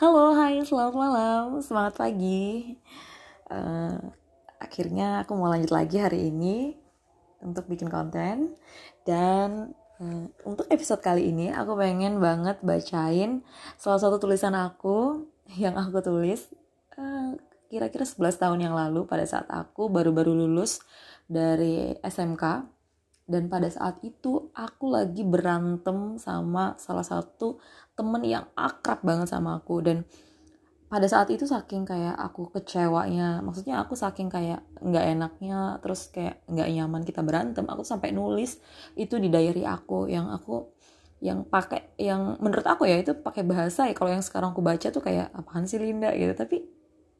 [0.00, 2.72] Halo, hai, selamat malam, semangat pagi.
[3.52, 4.00] Uh,
[4.56, 6.72] akhirnya aku mau lanjut lagi hari ini
[7.44, 8.56] untuk bikin konten.
[9.04, 13.44] Dan uh, untuk episode kali ini aku pengen banget bacain
[13.76, 15.28] salah satu tulisan aku
[15.60, 16.48] yang aku tulis
[16.96, 17.36] uh,
[17.68, 20.80] kira-kira 11 tahun yang lalu pada saat aku baru-baru lulus
[21.28, 22.64] dari SMK
[23.30, 27.62] dan pada saat itu aku lagi berantem sama salah satu
[28.00, 29.84] temen yang akrab banget sama aku.
[29.84, 30.08] Dan
[30.90, 36.42] pada saat itu saking kayak aku kecewanya maksudnya aku saking kayak nggak enaknya terus kayak
[36.50, 38.58] nggak nyaman kita berantem aku sampai nulis
[38.98, 40.66] itu di diary aku yang aku
[41.22, 43.94] yang pakai yang menurut aku ya itu pakai bahasa ya.
[43.94, 46.10] Kalau yang sekarang aku baca tuh kayak apaan sih Linda?
[46.16, 46.32] gitu.
[46.32, 46.64] Tapi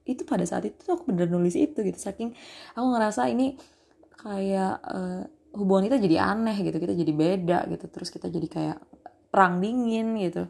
[0.08, 2.00] itu pada saat itu tuh aku bener nulis itu gitu.
[2.00, 2.32] Saking
[2.74, 3.60] aku ngerasa ini
[4.16, 7.86] kayak uh, hubungan kita jadi aneh gitu kita jadi beda gitu.
[7.92, 8.78] Terus kita jadi kayak
[9.30, 10.48] perang dingin gitu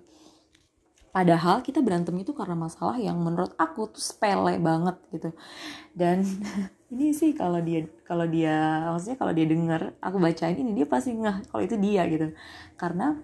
[1.10, 5.30] padahal kita berantem itu karena masalah yang menurut aku tuh sepele banget gitu.
[5.90, 6.22] Dan
[6.94, 11.14] ini sih kalau dia kalau dia maksudnya kalau dia dengar aku bacain ini dia pasti
[11.14, 12.30] nggak kalau itu dia gitu.
[12.78, 13.18] Karena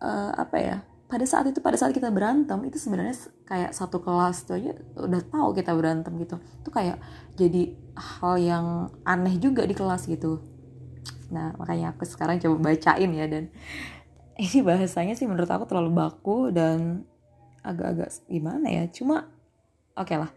[0.00, 4.48] uh, apa ya pada saat itu pada saat kita berantem itu sebenarnya kayak satu kelas
[4.48, 6.40] tuh aja udah tahu kita berantem gitu.
[6.64, 6.98] Itu kayak
[7.36, 8.66] jadi hal yang
[9.04, 10.40] aneh juga di kelas gitu.
[11.28, 13.52] Nah makanya aku sekarang coba bacain ya dan
[14.42, 17.06] ini bahasanya sih menurut aku terlalu baku dan
[17.62, 18.84] agak-agak gimana ya?
[18.90, 19.30] Cuma
[19.94, 20.30] oke okay lah.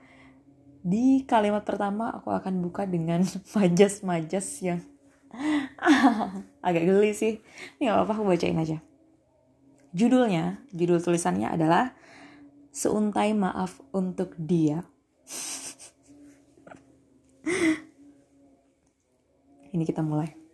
[0.85, 3.25] Di kalimat pertama aku akan buka dengan
[3.57, 4.81] majas-majas yang
[6.67, 7.41] agak geli sih.
[7.77, 8.77] Ini gak apa-apa aku bacain aja.
[9.97, 11.97] Judulnya judul tulisannya adalah
[12.69, 14.85] seuntai maaf untuk dia.
[19.73, 20.46] Ini kita mulai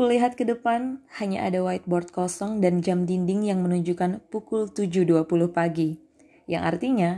[0.00, 6.00] Kulihat ke depan, hanya ada whiteboard kosong dan jam dinding yang menunjukkan pukul 7.20 pagi.
[6.48, 7.10] Yang artinya,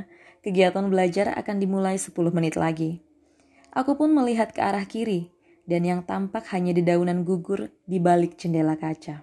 [0.42, 2.98] kegiatan belajar akan dimulai 10 menit lagi.
[3.70, 5.30] Aku pun melihat ke arah kiri,
[5.62, 9.22] dan yang tampak hanya dedaunan gugur di balik jendela kaca.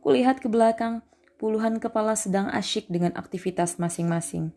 [0.00, 1.04] Kulihat ke belakang,
[1.36, 4.56] puluhan kepala sedang asyik dengan aktivitas masing-masing.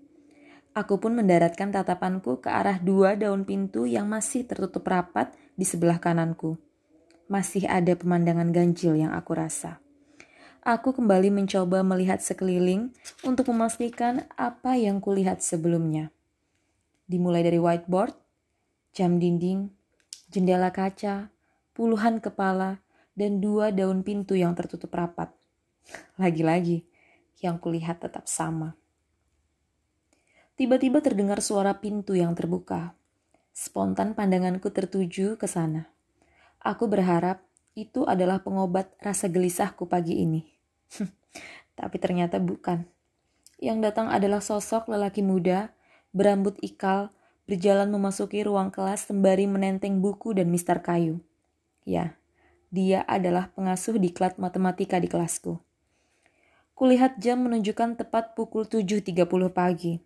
[0.72, 6.00] Aku pun mendaratkan tatapanku ke arah dua daun pintu yang masih tertutup rapat di sebelah
[6.00, 6.56] kananku
[7.28, 9.80] masih ada pemandangan ganjil yang aku rasa.
[10.68, 12.92] Aku kembali mencoba melihat sekeliling
[13.24, 16.12] untuk memastikan apa yang kulihat sebelumnya.
[17.08, 18.12] Dimulai dari whiteboard,
[18.92, 19.72] jam dinding,
[20.28, 21.32] jendela kaca,
[21.72, 22.84] puluhan kepala,
[23.16, 25.32] dan dua daun pintu yang tertutup rapat.
[26.22, 26.84] Lagi-lagi,
[27.40, 28.76] yang kulihat tetap sama.
[30.58, 32.98] Tiba-tiba terdengar suara pintu yang terbuka.
[33.54, 35.97] Spontan pandanganku tertuju ke sana.
[36.68, 37.48] Aku berharap
[37.80, 40.44] itu adalah pengobat rasa gelisahku pagi ini.
[41.80, 42.84] Tapi ternyata bukan.
[43.56, 45.72] Yang datang adalah sosok lelaki muda,
[46.12, 47.16] berambut ikal,
[47.48, 51.24] berjalan memasuki ruang kelas sembari menenteng buku dan mister kayu.
[51.88, 52.20] Ya,
[52.68, 55.64] dia adalah pengasuh diklat matematika di kelasku.
[56.76, 59.24] Kulihat jam menunjukkan tepat pukul 7.30
[59.56, 60.04] pagi.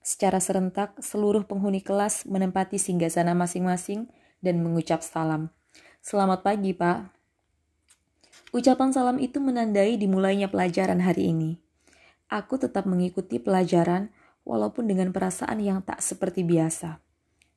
[0.00, 4.08] Secara serentak, seluruh penghuni kelas menempati singgasana masing-masing
[4.40, 5.52] dan mengucap salam.
[6.02, 7.14] Selamat pagi, Pak.
[8.50, 11.62] Ucapan salam itu menandai dimulainya pelajaran hari ini.
[12.26, 14.10] Aku tetap mengikuti pelajaran
[14.42, 16.98] walaupun dengan perasaan yang tak seperti biasa.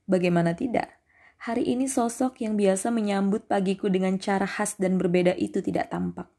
[0.06, 0.94] Bagaimana tidak?
[1.42, 6.30] Hari ini sosok yang biasa menyambut pagiku dengan cara khas dan berbeda itu tidak tampak.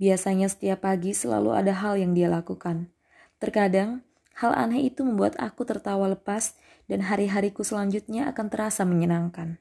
[0.00, 2.88] Biasanya setiap pagi selalu ada hal yang dia lakukan.
[3.36, 4.00] Terkadang,
[4.40, 6.56] hal aneh itu membuat aku tertawa lepas
[6.88, 9.60] dan hari-hariku selanjutnya akan terasa menyenangkan.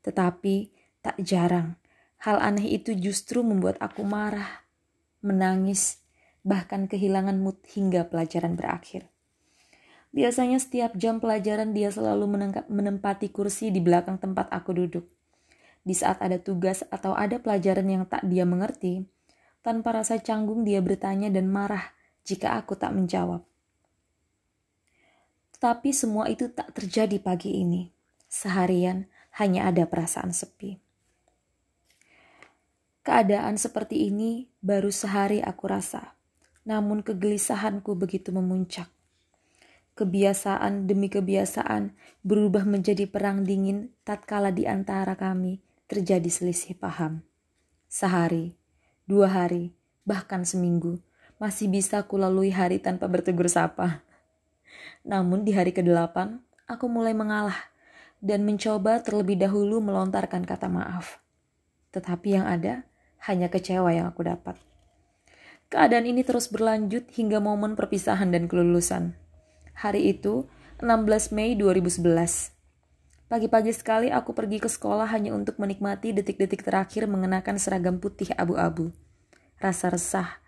[0.00, 1.78] Tetapi, Tak jarang,
[2.18, 4.66] hal aneh itu justru membuat aku marah,
[5.22, 6.02] menangis,
[6.42, 9.06] bahkan kehilangan mood hingga pelajaran berakhir.
[10.10, 12.26] Biasanya setiap jam pelajaran dia selalu
[12.66, 15.06] menempati kursi di belakang tempat aku duduk.
[15.84, 19.04] Di saat ada tugas atau ada pelajaran yang tak dia mengerti,
[19.60, 21.92] tanpa rasa canggung dia bertanya dan marah
[22.24, 23.44] jika aku tak menjawab.
[25.58, 27.90] Tapi semua itu tak terjadi pagi ini.
[28.30, 30.87] Seharian hanya ada perasaan sepi.
[33.08, 36.12] Keadaan seperti ini baru sehari aku rasa,
[36.68, 38.84] namun kegelisahanku begitu memuncak.
[39.96, 45.56] Kebiasaan demi kebiasaan berubah menjadi perang dingin tatkala di antara kami
[45.88, 47.24] terjadi selisih paham.
[47.88, 48.52] Sehari,
[49.08, 49.72] dua hari,
[50.04, 51.00] bahkan seminggu,
[51.40, 54.04] masih bisa kulalui hari tanpa bertegur sapa.
[55.00, 57.72] Namun di hari ke-8, aku mulai mengalah
[58.20, 61.24] dan mencoba terlebih dahulu melontarkan kata maaf.
[61.88, 62.84] Tetapi yang ada
[63.26, 64.54] hanya kecewa yang aku dapat.
[65.68, 69.18] Keadaan ini terus berlanjut hingga momen perpisahan dan kelulusan.
[69.76, 70.48] Hari itu,
[70.80, 72.56] 16 Mei 2011.
[73.28, 78.96] Pagi-pagi sekali aku pergi ke sekolah hanya untuk menikmati detik-detik terakhir mengenakan seragam putih abu-abu.
[79.60, 80.40] Rasa resah,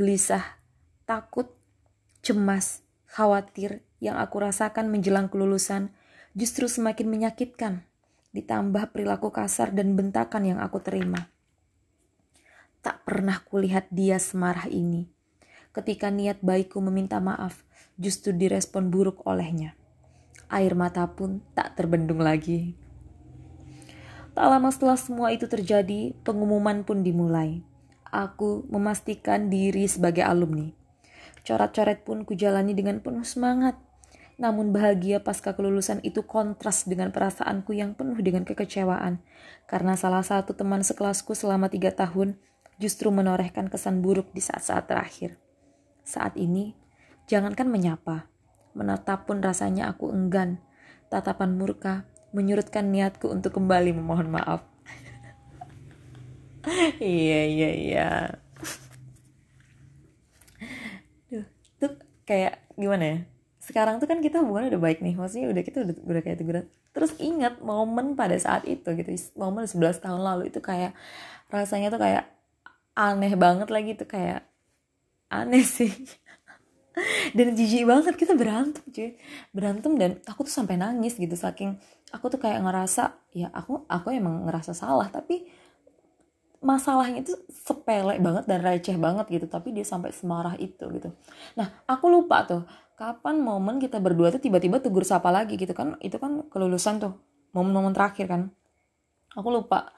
[0.00, 0.56] gelisah,
[1.04, 1.52] takut,
[2.24, 5.92] cemas, khawatir yang aku rasakan menjelang kelulusan
[6.32, 7.84] justru semakin menyakitkan,
[8.32, 11.31] ditambah perilaku kasar dan bentakan yang aku terima.
[12.82, 15.08] Tak pernah kulihat dia semarah ini.
[15.72, 17.64] Ketika niat baikku meminta maaf,
[17.96, 19.78] justru direspon buruk olehnya
[20.52, 22.76] air mata pun tak terbendung lagi.
[24.36, 27.64] Tak lama setelah semua itu terjadi, pengumuman pun dimulai.
[28.12, 30.68] Aku memastikan diri sebagai alumni.
[31.42, 33.80] Coret-coret pun kujalani dengan penuh semangat.
[34.36, 39.20] Namun bahagia pasca kelulusan itu kontras dengan perasaanku yang penuh dengan kekecewaan.
[39.68, 42.40] Karena salah satu teman sekelasku selama tiga tahun
[42.82, 45.38] justru menorehkan kesan buruk di saat-saat terakhir.
[46.02, 46.74] Saat ini,
[47.30, 48.32] jangankan menyapa,
[48.72, 50.56] Menatap pun rasanya aku enggan.
[51.12, 54.64] Tatapan murka menyurutkan niatku untuk kembali memohon maaf.
[56.96, 58.08] iya, iya, iya.
[61.28, 61.44] Duh,
[61.76, 61.92] tuh
[62.24, 63.18] kayak gimana ya?
[63.60, 65.20] Sekarang tuh kan kita hubungan udah baik nih.
[65.20, 66.64] Maksudnya udah kita udah, udah kayak teguran.
[66.96, 69.12] Terus ingat momen pada saat itu gitu.
[69.36, 70.96] Momen 11 tahun lalu itu kayak
[71.52, 72.24] rasanya tuh kayak
[72.92, 74.44] aneh banget lagi tuh kayak
[75.32, 75.92] aneh sih.
[77.36, 79.16] Dan jijik banget kita berantem cuy.
[79.48, 81.80] Berantem dan aku tuh sampai nangis gitu saking
[82.12, 85.48] aku tuh kayak ngerasa ya aku aku emang ngerasa salah tapi
[86.62, 91.10] masalahnya itu sepele banget dan receh banget gitu tapi dia sampai semarah itu gitu.
[91.56, 92.62] Nah aku lupa tuh
[92.94, 97.16] kapan momen kita berdua tuh tiba-tiba tegur sapa lagi gitu kan itu kan kelulusan tuh
[97.56, 98.42] momen-momen terakhir kan.
[99.32, 99.90] Aku lupa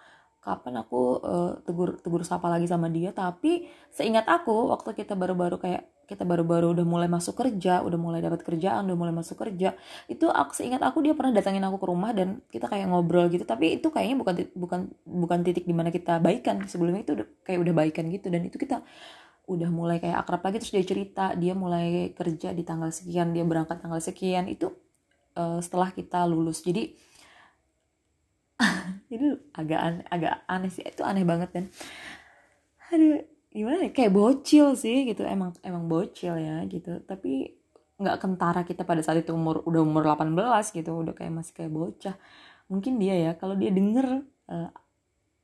[0.44, 5.56] kapan aku uh, tegur tegur sapa lagi sama dia tapi seingat aku waktu kita baru-baru
[5.56, 9.72] kayak kita baru-baru udah mulai masuk kerja, udah mulai dapat kerjaan, udah mulai masuk kerja,
[10.06, 13.48] itu aku seingat aku dia pernah datangin aku ke rumah dan kita kayak ngobrol gitu.
[13.48, 16.60] Tapi itu kayaknya bukan bukan bukan titik di mana kita baikan.
[16.68, 18.84] Sebelumnya itu udah, kayak udah baikan gitu dan itu kita
[19.44, 23.44] udah mulai kayak akrab lagi terus dia cerita dia mulai kerja di tanggal sekian, dia
[23.44, 24.72] berangkat tanggal sekian itu
[25.36, 26.60] uh, setelah kita lulus.
[26.64, 26.92] Jadi
[29.54, 30.82] agak aneh, agak aneh sih.
[30.84, 31.64] Itu aneh banget dan
[32.90, 33.22] aduh
[33.54, 33.90] gimana ya?
[33.94, 35.22] Kayak bocil sih gitu.
[35.24, 37.00] Emang emang bocil ya gitu.
[37.06, 37.54] Tapi
[37.94, 40.90] nggak kentara kita pada saat itu umur udah umur 18 gitu.
[41.00, 42.16] Udah kayak masih kayak bocah.
[42.68, 43.32] Mungkin dia ya.
[43.38, 44.70] Kalau dia denger uh,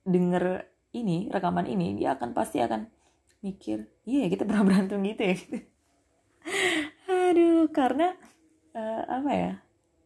[0.05, 2.91] denger ini rekaman ini dia akan pasti akan
[3.41, 5.35] mikir iya kita pernah berantem gitu ya.
[5.39, 5.59] Gitu
[7.31, 8.17] aduh karena
[8.75, 9.53] uh, apa ya?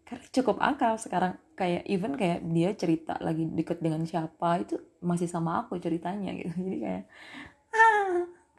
[0.04, 5.30] Karena cukup akal sekarang kayak even kayak dia cerita lagi deket dengan siapa itu masih
[5.30, 6.54] sama aku ceritanya gitu.
[6.66, 7.04] Jadi kayak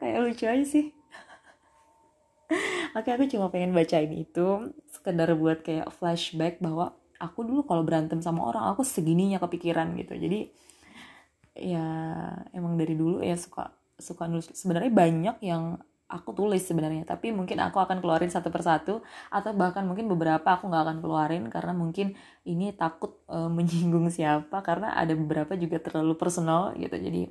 [0.00, 0.86] kayak lucu aja sih.
[2.98, 8.20] Oke aku cuma pengen bacain itu sekedar buat kayak flashback bahwa aku dulu kalau berantem
[8.20, 10.16] sama orang aku segininya kepikiran gitu.
[10.16, 10.52] Jadi
[11.56, 11.86] ya
[12.52, 14.52] emang dari dulu ya suka suka nulis.
[14.52, 19.82] Sebenarnya banyak yang aku tulis sebenarnya tapi mungkin aku akan keluarin satu persatu atau bahkan
[19.82, 22.14] mungkin beberapa aku nggak akan keluarin karena mungkin
[22.46, 26.94] ini takut e, menyinggung siapa karena ada beberapa juga terlalu personal gitu.
[26.94, 27.26] Jadi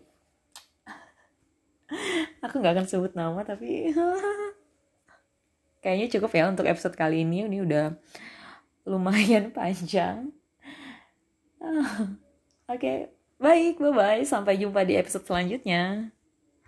[2.44, 3.95] aku nggak akan sebut nama tapi
[5.83, 7.48] kayaknya cukup ya untuk episode kali ini.
[7.48, 7.86] Ini udah
[8.84, 10.36] lumayan panjang.
[11.63, 12.12] Oke
[12.67, 12.98] okay,
[13.39, 16.14] baik bye bye sampai jumpa di episode selanjutnya